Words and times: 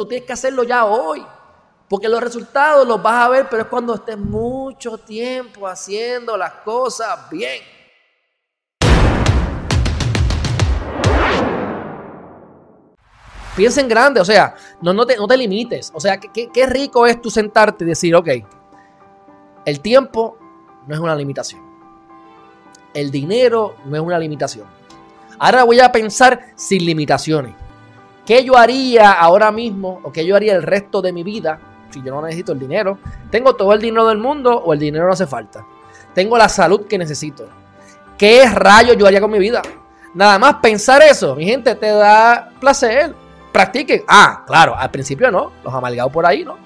tú 0.00 0.06
tienes 0.06 0.26
que 0.26 0.32
hacerlo 0.32 0.62
ya 0.62 0.86
hoy. 0.86 1.22
Porque 1.86 2.08
los 2.08 2.22
resultados 2.22 2.88
los 2.88 3.02
vas 3.02 3.26
a 3.26 3.28
ver, 3.28 3.48
pero 3.50 3.64
es 3.64 3.68
cuando 3.68 3.94
estés 3.94 4.16
mucho 4.16 4.96
tiempo 4.96 5.68
haciendo 5.68 6.38
las 6.38 6.52
cosas 6.64 7.28
bien. 7.28 7.60
Piensa 13.54 13.82
en 13.82 13.88
grande, 13.88 14.22
o 14.22 14.24
sea, 14.24 14.54
no, 14.80 15.04
te, 15.04 15.36
limites. 15.36 15.92
O 15.92 16.00
sea, 16.00 16.18
qué 16.18 16.66
rico 16.66 17.06
es 17.06 17.20
tú 17.20 17.28
sentarte 17.28 17.84
y 17.84 17.88
decir, 17.88 18.14
ok, 18.14 18.28
el 19.66 19.80
tiempo 19.80 20.38
no 20.86 20.94
es 20.94 21.00
una 21.00 21.14
limitación. 21.14 21.60
El 22.94 23.10
dinero 23.10 23.76
no 23.84 23.96
es 23.96 24.02
una 24.02 24.18
limitación. 24.18 24.66
Ahora 25.38 25.64
voy 25.64 25.80
a 25.80 25.92
pensar 25.92 26.52
sin 26.56 26.86
limitaciones. 26.86 27.54
¿Qué 28.30 28.44
yo 28.44 28.56
haría 28.56 29.10
ahora 29.10 29.50
mismo 29.50 29.98
o 30.04 30.12
qué 30.12 30.24
yo 30.24 30.36
haría 30.36 30.54
el 30.54 30.62
resto 30.62 31.02
de 31.02 31.12
mi 31.12 31.24
vida 31.24 31.58
si 31.90 32.00
yo 32.00 32.14
no 32.14 32.22
necesito 32.22 32.52
el 32.52 32.60
dinero? 32.60 32.96
¿Tengo 33.28 33.56
todo 33.56 33.72
el 33.72 33.80
dinero 33.80 34.06
del 34.06 34.18
mundo 34.18 34.56
o 34.56 34.72
el 34.72 34.78
dinero 34.78 35.06
no 35.06 35.14
hace 35.14 35.26
falta? 35.26 35.66
Tengo 36.14 36.38
la 36.38 36.48
salud 36.48 36.86
que 36.86 36.96
necesito. 36.96 37.48
¿Qué 38.16 38.48
rayo 38.48 38.94
yo 38.94 39.08
haría 39.08 39.20
con 39.20 39.32
mi 39.32 39.40
vida? 39.40 39.62
Nada 40.14 40.38
más 40.38 40.54
pensar 40.62 41.02
eso, 41.02 41.34
mi 41.34 41.44
gente, 41.44 41.74
te 41.74 41.88
da 41.88 42.50
placer. 42.60 43.16
Practiquen. 43.50 44.04
Ah, 44.06 44.44
claro, 44.46 44.76
al 44.76 44.92
principio 44.92 45.28
no, 45.32 45.50
los 45.64 45.74
amalgados 45.74 46.12
por 46.12 46.24
ahí, 46.24 46.44
¿no? 46.44 46.56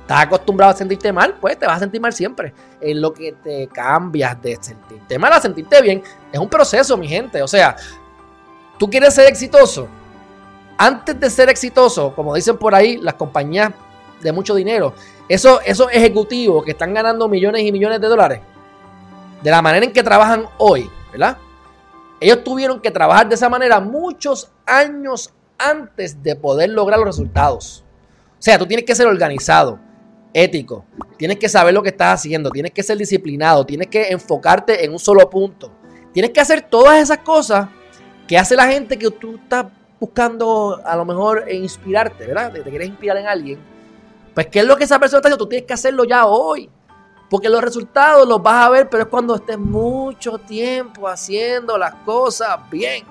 Estás 0.00 0.22
acostumbrado 0.22 0.72
a 0.72 0.74
sentirte 0.74 1.12
mal, 1.12 1.34
pues 1.38 1.58
te 1.58 1.66
vas 1.66 1.76
a 1.76 1.80
sentir 1.80 2.00
mal 2.00 2.14
siempre. 2.14 2.54
En 2.80 3.02
lo 3.02 3.12
que 3.12 3.32
te 3.32 3.66
cambias 3.66 4.40
de 4.40 4.56
sentirte 4.58 5.18
mal 5.18 5.34
a 5.34 5.40
sentirte 5.42 5.82
bien, 5.82 6.02
es 6.32 6.40
un 6.40 6.48
proceso, 6.48 6.96
mi 6.96 7.08
gente. 7.08 7.42
O 7.42 7.48
sea, 7.48 7.76
tú 8.78 8.88
quieres 8.88 9.12
ser 9.12 9.28
exitoso. 9.28 9.86
Antes 10.76 11.18
de 11.18 11.30
ser 11.30 11.48
exitoso, 11.48 12.14
como 12.14 12.34
dicen 12.34 12.56
por 12.56 12.74
ahí 12.74 12.96
las 12.96 13.14
compañías 13.14 13.72
de 14.20 14.32
mucho 14.32 14.54
dinero, 14.54 14.94
esos, 15.28 15.60
esos 15.64 15.88
ejecutivos 15.92 16.64
que 16.64 16.72
están 16.72 16.92
ganando 16.92 17.28
millones 17.28 17.62
y 17.62 17.72
millones 17.72 18.00
de 18.00 18.08
dólares, 18.08 18.40
de 19.42 19.50
la 19.50 19.62
manera 19.62 19.84
en 19.84 19.92
que 19.92 20.02
trabajan 20.02 20.46
hoy, 20.58 20.90
¿verdad? 21.12 21.36
Ellos 22.20 22.42
tuvieron 22.42 22.80
que 22.80 22.90
trabajar 22.90 23.28
de 23.28 23.34
esa 23.34 23.48
manera 23.48 23.80
muchos 23.80 24.50
años 24.66 25.32
antes 25.58 26.22
de 26.22 26.34
poder 26.36 26.70
lograr 26.70 26.98
los 26.98 27.08
resultados. 27.08 27.84
O 28.38 28.42
sea, 28.42 28.58
tú 28.58 28.66
tienes 28.66 28.84
que 28.84 28.94
ser 28.94 29.06
organizado, 29.06 29.78
ético, 30.32 30.84
tienes 31.16 31.38
que 31.38 31.48
saber 31.48 31.74
lo 31.74 31.82
que 31.82 31.90
estás 31.90 32.20
haciendo, 32.20 32.50
tienes 32.50 32.72
que 32.72 32.82
ser 32.82 32.98
disciplinado, 32.98 33.64
tienes 33.64 33.88
que 33.88 34.08
enfocarte 34.08 34.84
en 34.84 34.92
un 34.92 34.98
solo 34.98 35.28
punto. 35.30 35.70
Tienes 36.12 36.30
que 36.32 36.40
hacer 36.40 36.62
todas 36.62 37.02
esas 37.02 37.18
cosas 37.18 37.68
que 38.26 38.38
hace 38.38 38.56
la 38.56 38.66
gente 38.68 38.98
que 38.98 39.10
tú 39.10 39.36
estás 39.36 39.66
buscando 40.04 40.82
a 40.84 40.96
lo 40.96 41.06
mejor 41.06 41.50
inspirarte, 41.50 42.26
¿verdad? 42.26 42.52
Te 42.52 42.62
quieres 42.62 42.88
inspirar 42.88 43.16
en 43.16 43.26
alguien. 43.26 43.58
Pues, 44.34 44.48
¿qué 44.48 44.58
es 44.58 44.66
lo 44.66 44.76
que 44.76 44.84
esa 44.84 44.98
persona 44.98 45.18
está 45.20 45.28
haciendo? 45.28 45.42
Tú 45.42 45.48
tienes 45.48 45.66
que 45.66 45.72
hacerlo 45.72 46.04
ya 46.04 46.26
hoy. 46.26 46.68
Porque 47.30 47.48
los 47.48 47.62
resultados 47.62 48.28
los 48.28 48.42
vas 48.42 48.66
a 48.66 48.68
ver, 48.68 48.90
pero 48.90 49.04
es 49.04 49.08
cuando 49.08 49.34
estés 49.34 49.58
mucho 49.58 50.36
tiempo 50.36 51.08
haciendo 51.08 51.78
las 51.78 51.94
cosas 52.04 52.58
bien. 52.70 53.06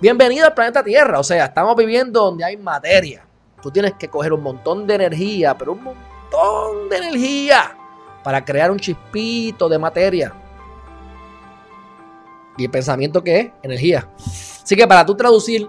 Bienvenido 0.00 0.46
al 0.46 0.54
planeta 0.54 0.82
Tierra. 0.82 1.18
O 1.18 1.22
sea, 1.22 1.44
estamos 1.44 1.76
viviendo 1.76 2.24
donde 2.24 2.44
hay 2.44 2.56
materia. 2.56 3.26
Tú 3.60 3.70
tienes 3.70 3.92
que 3.92 4.08
coger 4.08 4.32
un 4.32 4.42
montón 4.42 4.86
de 4.86 4.94
energía, 4.94 5.56
pero 5.56 5.72
un 5.72 5.84
montón 5.84 6.88
de 6.88 6.96
energía 6.96 7.76
para 8.24 8.42
crear 8.42 8.70
un 8.70 8.78
chispito 8.78 9.68
de 9.68 9.78
materia. 9.78 10.32
¿Y 12.56 12.64
el 12.64 12.70
pensamiento 12.70 13.22
qué 13.22 13.38
es? 13.38 13.52
Energía. 13.62 14.08
Así 14.62 14.76
que 14.76 14.86
para 14.86 15.04
tú 15.04 15.14
traducir 15.14 15.68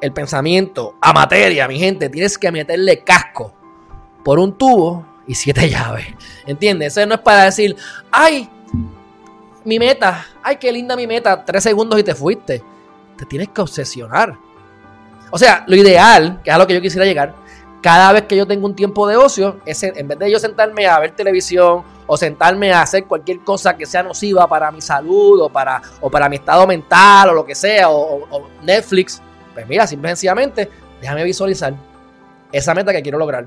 el 0.00 0.12
pensamiento 0.12 0.96
a 1.00 1.12
materia, 1.12 1.68
mi 1.68 1.78
gente, 1.78 2.08
tienes 2.08 2.36
que 2.36 2.50
meterle 2.50 3.04
casco 3.04 3.54
por 4.24 4.38
un 4.38 4.56
tubo 4.58 5.06
y 5.26 5.34
siete 5.34 5.68
llaves. 5.70 6.06
¿Entiendes? 6.46 6.96
Eso 6.96 7.06
no 7.06 7.14
es 7.14 7.20
para 7.20 7.44
decir, 7.44 7.76
ay, 8.10 8.48
mi 9.64 9.78
meta, 9.78 10.26
ay, 10.42 10.56
qué 10.56 10.72
linda 10.72 10.96
mi 10.96 11.06
meta, 11.06 11.44
tres 11.44 11.62
segundos 11.62 11.98
y 12.00 12.02
te 12.02 12.14
fuiste. 12.14 12.62
Te 13.16 13.26
tienes 13.26 13.50
que 13.50 13.60
obsesionar. 13.60 14.36
O 15.30 15.38
sea, 15.38 15.64
lo 15.66 15.76
ideal, 15.76 16.40
que 16.42 16.50
es 16.50 16.54
a 16.54 16.58
lo 16.58 16.66
que 16.66 16.74
yo 16.74 16.80
quisiera 16.80 17.06
llegar, 17.06 17.34
cada 17.82 18.12
vez 18.12 18.22
que 18.22 18.36
yo 18.36 18.46
tengo 18.46 18.64
un 18.64 18.76
tiempo 18.76 19.06
de 19.08 19.16
ocio, 19.16 19.56
es 19.66 19.82
en 19.82 20.06
vez 20.06 20.18
de 20.18 20.30
yo 20.30 20.38
sentarme 20.38 20.86
a 20.86 20.98
ver 21.00 21.10
televisión 21.16 21.82
o 22.06 22.16
sentarme 22.16 22.72
a 22.72 22.82
hacer 22.82 23.04
cualquier 23.06 23.40
cosa 23.40 23.76
que 23.76 23.86
sea 23.86 24.04
nociva 24.04 24.46
para 24.46 24.70
mi 24.70 24.80
salud 24.80 25.40
o 25.42 25.48
para, 25.48 25.82
o 26.00 26.08
para 26.08 26.28
mi 26.28 26.36
estado 26.36 26.66
mental 26.66 27.30
o 27.30 27.34
lo 27.34 27.44
que 27.44 27.54
sea, 27.54 27.90
o, 27.90 28.48
Netflix, 28.62 29.20
pues 29.52 29.66
mira, 29.66 29.86
simple 29.86 30.10
sencillamente, 30.10 30.70
déjame 31.00 31.24
visualizar 31.24 31.74
esa 32.52 32.72
meta 32.72 32.92
que 32.92 33.02
quiero 33.02 33.18
lograr, 33.18 33.46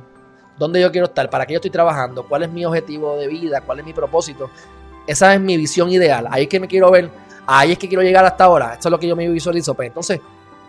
dónde 0.57 0.81
yo 0.81 0.91
quiero 0.91 1.07
estar, 1.07 1.29
para 1.29 1.46
qué 1.46 1.53
yo 1.53 1.57
estoy 1.57 1.72
trabajando, 1.72 2.25
cuál 2.28 2.44
es 2.44 2.50
mi 2.50 2.66
objetivo 2.66 3.16
de 3.17 3.28
vida, 3.28 3.62
cuál 3.62 3.79
es 3.79 3.85
mi 3.85 3.94
propósito. 3.94 4.50
Esa 5.07 5.34
es 5.34 5.40
mi 5.40 5.56
visión 5.56 5.90
ideal, 5.91 6.28
ahí 6.29 6.44
es 6.44 6.50
que 6.50 6.59
me 6.59 6.67
quiero 6.67 6.91
ver, 6.91 7.09
ahí 7.46 7.72
es 7.72 7.78
que 7.78 7.88
quiero 7.88 8.03
llegar 8.03 8.25
hasta 8.25 8.44
ahora, 8.44 8.73
esto 8.73 8.90
es 8.90 8.91
lo 8.91 9.00
que 9.00 9.07
yo 9.07 9.16
me 9.16 9.29
visualizo. 9.29 9.75
Pues 9.75 9.88
entonces, 9.88 10.19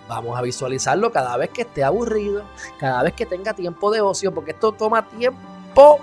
vamos 0.09 0.39
a 0.39 0.43
visualizarlo 0.43 1.11
cada 1.11 1.37
vez 1.37 1.51
que 1.51 1.63
esté 1.63 1.83
aburrido, 1.85 2.45
cada 2.79 3.03
vez 3.03 3.15
que 3.15 3.27
tenga 3.27 3.55
tiempo 3.55 3.91
de 3.91 4.01
ocio, 4.01 4.33
porque 4.33 4.53
esto 4.53 4.73
toma 4.73 5.03
tiempo 5.09 6.01